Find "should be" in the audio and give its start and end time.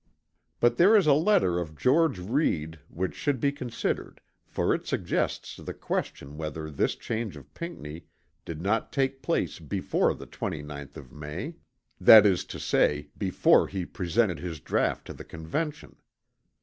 3.13-3.51